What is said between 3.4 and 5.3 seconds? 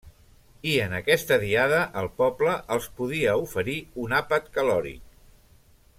oferir un àpat calòric.